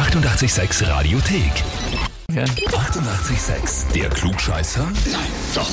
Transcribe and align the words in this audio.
886 0.00 0.88
Radiothek. 0.88 1.52
88,6. 2.32 3.92
Der 3.92 4.08
Klugscheißer? 4.08 4.84
Nein, 5.12 5.20
doch. 5.54 5.68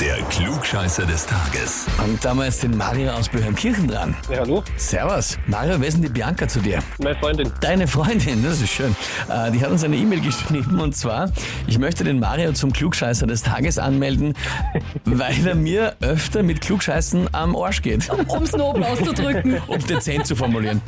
Der 0.00 0.16
Klugscheißer 0.24 1.06
des 1.06 1.26
Tages. 1.26 1.86
Und 2.04 2.24
da 2.24 2.30
haben 2.30 2.38
wir 2.38 2.46
jetzt 2.46 2.64
den 2.64 2.76
Mario 2.76 3.12
aus 3.12 3.28
Böhrenkirchen 3.28 3.86
dran. 3.86 4.16
Ja, 4.28 4.40
hallo, 4.40 4.64
Servus. 4.76 5.38
Mario, 5.46 5.80
wer 5.80 5.86
ist 5.86 5.94
denn 5.94 6.02
die 6.02 6.08
Bianca 6.08 6.48
zu 6.48 6.58
dir? 6.58 6.80
meine 7.00 7.16
Freundin. 7.20 7.52
Deine 7.60 7.86
Freundin, 7.86 8.42
das 8.42 8.60
ist 8.60 8.70
schön. 8.70 8.96
Äh, 9.28 9.52
die 9.52 9.62
hat 9.62 9.70
uns 9.70 9.84
eine 9.84 9.94
E-Mail 9.96 10.22
geschrieben 10.22 10.80
und 10.80 10.96
zwar, 10.96 11.30
ich 11.68 11.78
möchte 11.78 12.02
den 12.02 12.18
Mario 12.18 12.52
zum 12.52 12.72
Klugscheißer 12.72 13.28
des 13.28 13.44
Tages 13.44 13.78
anmelden, 13.78 14.34
weil 15.04 15.46
er 15.46 15.54
mir 15.54 15.94
öfter 16.00 16.42
mit 16.42 16.62
Klugscheißen 16.62 17.32
am 17.32 17.54
Arsch 17.54 17.80
geht. 17.80 18.10
um 18.10 18.42
es 18.42 18.52
nobel 18.56 18.82
auszudrücken. 18.82 19.58
Um 19.68 19.78
dezent 19.86 20.26
zu 20.26 20.34
formulieren. 20.34 20.82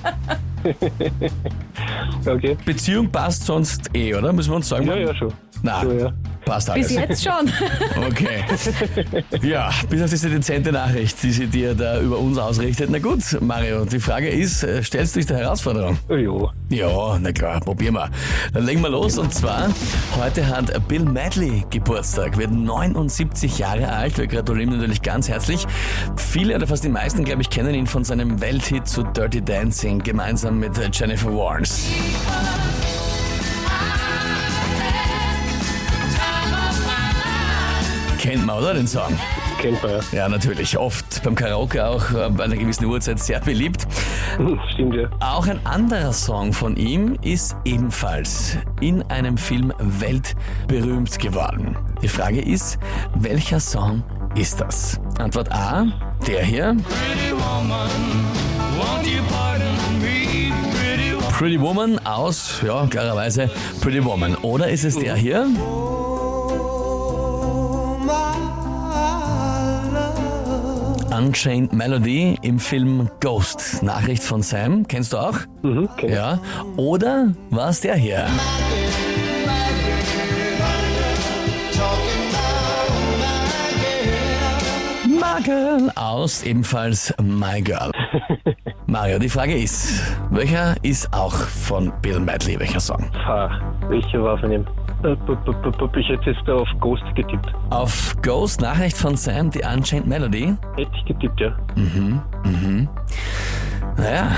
Okay. 2.26 2.56
Beziehung 2.64 3.10
passt 3.10 3.46
sonst 3.46 3.90
eh, 3.94 4.14
oder? 4.14 4.32
Müssen 4.32 4.50
wir 4.50 4.56
uns 4.56 4.68
sagen? 4.68 4.86
Ja, 4.86 4.96
ja, 4.96 5.14
schon. 5.14 5.32
Na, 5.62 5.82
So, 5.82 5.92
ja. 5.92 6.12
Passt 6.48 6.72
Bis 6.74 6.96
alles. 6.96 7.08
jetzt 7.08 7.24
schon. 7.24 7.52
Okay. 8.08 8.44
Ja, 9.42 9.70
bis 9.88 10.02
auf 10.02 10.10
diese 10.10 10.30
dezente 10.30 10.72
Nachricht, 10.72 11.22
die 11.22 11.30
sie 11.30 11.46
dir 11.46 11.74
da 11.74 12.00
über 12.00 12.18
uns 12.18 12.38
ausrichtet. 12.38 12.88
Na 12.90 12.98
gut, 12.98 13.20
Mario, 13.40 13.84
die 13.84 13.98
Frage 14.00 14.28
ist, 14.28 14.62
äh, 14.62 14.82
stellst 14.82 15.14
du 15.14 15.20
dich 15.20 15.26
der 15.26 15.38
Herausforderung? 15.38 15.98
Oh, 16.08 16.14
jo. 16.14 16.50
Ja, 16.70 17.18
na 17.20 17.32
klar, 17.32 17.60
probieren 17.60 17.94
wir. 17.94 18.08
Dann 18.52 18.64
legen 18.64 18.80
wir 18.80 18.88
los 18.88 19.18
und 19.18 19.32
zwar, 19.34 19.68
heute 20.18 20.46
hat 20.46 20.88
Bill 20.88 21.04
Medley 21.04 21.64
Geburtstag, 21.70 22.38
wird 22.38 22.52
79 22.52 23.58
Jahre 23.58 23.92
alt. 23.92 24.16
Wir 24.16 24.26
gratulieren 24.26 24.72
ihm 24.72 24.78
natürlich 24.78 25.02
ganz 25.02 25.28
herzlich. 25.28 25.66
Viele 26.16 26.54
oder 26.54 26.66
fast 26.66 26.84
die 26.84 26.88
meisten, 26.88 27.24
glaube 27.24 27.42
ich, 27.42 27.50
kennen 27.50 27.74
ihn 27.74 27.86
von 27.86 28.04
seinem 28.04 28.40
Welthit 28.40 28.88
zu 28.88 29.02
Dirty 29.02 29.42
Dancing, 29.42 29.98
gemeinsam 29.98 30.58
mit 30.58 30.72
Jennifer 30.96 31.32
Warnes. 31.34 31.82
Kennt 38.28 38.44
man, 38.44 38.58
oder, 38.58 38.74
den 38.74 38.86
Song? 38.86 39.18
Kennt 39.58 39.82
man 39.82 39.90
ja. 39.90 40.00
Ja, 40.12 40.28
natürlich. 40.28 40.76
Oft 40.76 41.22
beim 41.22 41.34
Karaoke 41.34 41.86
auch 41.86 42.10
äh, 42.10 42.28
bei 42.28 42.44
einer 42.44 42.58
gewissen 42.58 42.84
Uhrzeit 42.84 43.18
sehr 43.20 43.40
beliebt. 43.40 43.86
Stimmt 44.74 44.96
ja. 44.96 45.08
Auch 45.20 45.46
ein 45.46 45.64
anderer 45.64 46.12
Song 46.12 46.52
von 46.52 46.76
ihm 46.76 47.16
ist 47.22 47.56
ebenfalls 47.64 48.58
in 48.82 49.02
einem 49.04 49.38
Film 49.38 49.72
weltberühmt 49.78 51.18
geworden. 51.18 51.74
Die 52.02 52.08
Frage 52.08 52.42
ist, 52.42 52.78
welcher 53.14 53.60
Song 53.60 54.02
ist 54.34 54.60
das? 54.60 55.00
Antwort 55.18 55.50
A, 55.50 55.86
der 56.26 56.44
hier. 56.44 56.76
Pretty 61.32 61.58
Woman 61.58 61.98
aus, 62.04 62.60
ja, 62.66 62.86
klarerweise 62.88 63.50
Pretty 63.80 64.04
Woman. 64.04 64.34
Oder 64.42 64.68
ist 64.68 64.84
es 64.84 64.98
der 64.98 65.16
hier? 65.16 65.46
Unchained 71.18 71.72
Melody 71.72 72.38
im 72.42 72.60
Film 72.60 73.10
Ghost. 73.18 73.82
Nachricht 73.82 74.22
von 74.22 74.40
Sam. 74.40 74.86
Kennst 74.86 75.12
du 75.12 75.16
auch? 75.16 75.36
Mhm, 75.62 75.88
kenn 75.96 76.10
ich. 76.10 76.14
Ja. 76.14 76.38
Oder 76.76 77.34
war 77.50 77.70
es 77.70 77.80
der 77.80 77.96
hier? 77.96 78.28
My 85.08 85.42
Girl 85.42 85.90
aus 85.96 86.44
ebenfalls 86.44 87.12
My 87.20 87.60
Girl. 87.62 87.90
Mario, 88.86 89.18
die 89.18 89.28
Frage 89.28 89.56
ist, 89.56 90.00
welcher 90.30 90.76
ist 90.84 91.12
auch 91.12 91.34
von 91.34 91.92
Bill 92.00 92.20
Medley, 92.20 92.60
welcher 92.60 92.80
Song? 92.80 93.10
Ha, 93.26 93.50
welcher 93.88 94.22
war 94.22 94.38
von 94.38 94.52
ihm? 94.52 94.64
Äh, 95.02 95.16
Ich 96.00 96.08
hätte 96.08 96.30
jetzt 96.30 96.48
auf 96.50 96.68
Ghost 96.80 97.02
getippt. 97.14 97.52
Auf 97.70 98.16
Ghost, 98.22 98.60
Nachricht 98.60 98.96
von 98.96 99.16
Sam, 99.16 99.50
die 99.50 99.60
Unchained 99.60 100.06
Melody. 100.06 100.54
Hätte 100.76 100.90
ich 100.96 101.04
getippt, 101.04 101.40
ja. 101.40 101.56
Naja, 103.96 104.30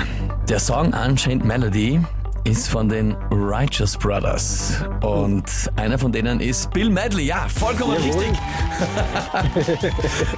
der 0.49 0.59
Song 0.59 0.93
Unchained 0.93 1.43
Melody 1.45 1.99
ist 2.43 2.69
von 2.69 2.89
den 2.89 3.15
Righteous 3.31 3.97
Brothers. 3.97 4.83
Und 5.01 5.45
einer 5.75 5.97
von 5.97 6.11
denen 6.11 6.39
ist 6.39 6.71
Bill 6.71 6.89
Medley. 6.89 7.25
Ja, 7.25 7.47
vollkommen 7.47 7.95
Jawohl. 7.95 8.23
richtig. 8.23 8.39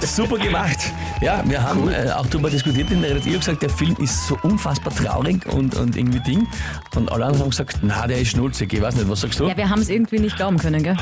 Super 0.00 0.38
gemacht. 0.38 0.78
Ja, 1.20 1.42
wir 1.46 1.62
haben 1.62 1.88
äh, 1.90 2.10
auch 2.10 2.26
darüber 2.26 2.50
diskutiert 2.50 2.90
in 2.90 3.00
der 3.00 3.10
Redaktion. 3.10 3.34
Ich 3.34 3.40
gesagt, 3.40 3.62
der 3.62 3.70
Film 3.70 3.96
ist 3.98 4.26
so 4.26 4.38
unfassbar 4.42 4.94
traurig 4.94 5.46
und, 5.46 5.74
und 5.74 5.96
irgendwie 5.96 6.20
Ding. 6.20 6.46
Und 6.94 7.10
alle 7.10 7.24
anderen 7.24 7.42
haben 7.44 7.50
gesagt, 7.50 7.78
na, 7.82 8.06
der 8.06 8.20
ist 8.20 8.28
schnulzig. 8.28 8.72
Ich 8.72 8.82
weiß 8.82 8.96
nicht, 8.96 9.08
was 9.08 9.20
sagst 9.20 9.40
du? 9.40 9.46
Ja, 9.46 9.56
wir 9.56 9.68
haben 9.68 9.80
es 9.80 9.88
irgendwie 9.88 10.18
nicht 10.18 10.36
glauben 10.36 10.58
können, 10.58 10.82
gell? 10.82 10.96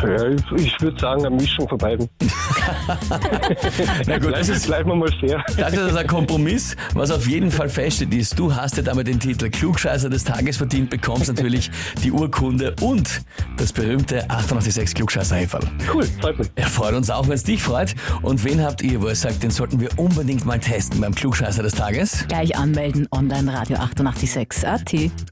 Ja 0.00 0.28
ich 0.56 0.66
ich 0.66 0.80
würde 0.80 0.98
sagen, 0.98 1.26
eine 1.26 1.36
Mischung 1.36 1.68
von 1.68 1.78
beiden. 1.78 2.08
Na 4.06 4.18
gut, 4.18 4.32
das 4.32 4.46
Bleiben 4.46 4.52
ist, 4.52 4.66
bleiben 4.66 4.90
wir 4.90 4.96
mal 4.96 5.12
fair. 5.20 5.44
Das 5.56 5.72
ist 5.72 5.96
ein 5.96 6.06
Kompromiss. 6.06 6.76
Was 6.94 7.10
auf 7.10 7.26
jeden 7.26 7.50
Fall 7.50 7.68
feststeht, 7.68 8.12
ist, 8.14 8.38
du 8.38 8.54
hast 8.54 8.76
ja 8.76 8.82
damit 8.82 9.06
den 9.06 9.20
Titel 9.20 9.50
Klugscheißer 9.50 10.08
des 10.08 10.24
Tages 10.24 10.56
verdient, 10.56 10.90
bekommst 10.90 11.28
natürlich 11.28 11.70
die 12.02 12.10
Urkunde 12.10 12.74
und 12.80 13.22
das 13.56 13.72
berühmte 13.72 14.28
886 14.30 14.94
klugscheißer 14.94 15.36
-Häferl. 15.36 15.66
Cool, 15.92 16.04
freut 16.20 16.38
mich. 16.38 16.48
Er 16.54 16.66
freut 16.66 16.94
uns 16.94 17.10
auch, 17.10 17.26
wenn 17.26 17.34
es 17.34 17.44
dich 17.44 17.62
freut. 17.62 17.94
Und 18.22 18.44
wen 18.44 18.62
habt 18.62 18.82
ihr, 18.82 19.00
wo 19.02 19.08
ihr 19.08 19.14
sagt, 19.14 19.42
den 19.42 19.50
sollten 19.50 19.80
wir 19.80 19.90
unbedingt 19.98 20.44
mal 20.44 20.58
testen 20.58 21.00
beim 21.00 21.14
Klugscheißer 21.14 21.62
des 21.62 21.74
Tages? 21.74 22.24
Gleich 22.28 22.56
anmelden, 22.56 23.06
online 23.12 23.52
Radio 23.52 23.76
886 23.76 24.66
AT. 24.66 25.31